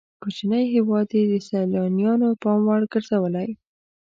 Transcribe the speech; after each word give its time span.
کوچنی 0.21 0.63
هېواد 0.73 1.07
یې 1.17 1.23
د 1.31 1.33
سیلانیانو 1.47 2.29
پام 2.41 2.59
وړ 2.67 2.81
ګرځولی. 2.93 3.49